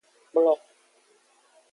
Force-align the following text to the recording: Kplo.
Kplo. 0.31 0.53